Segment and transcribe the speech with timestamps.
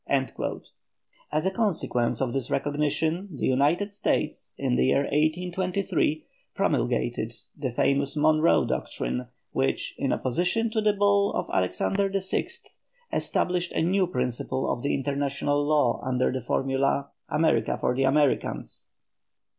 [1.31, 7.69] As a consequence of this recognition the United States, in the year 1823, promulgated the
[7.71, 12.47] famous Monroe Doctrine which, in opposition to the Bull of Alexander VI.,
[13.13, 18.89] established a new principle of international law under the formula "America for the Americans."